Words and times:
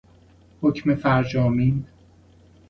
حکم 0.61 0.95
فرجامین 0.95 1.85